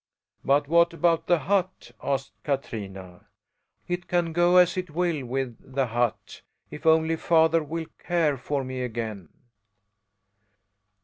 [0.43, 3.27] "But what about the hut?" asked Katrina.
[3.87, 8.63] "It can go as it will with the hut, if only father will care for
[8.63, 9.29] me again."